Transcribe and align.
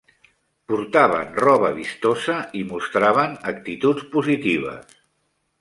Portaven 0.71 1.35
roba 1.43 1.69
vistosa 1.75 2.39
i 2.63 2.63
mostraven 2.71 3.39
actituds 3.55 4.09
positives. 4.17 5.01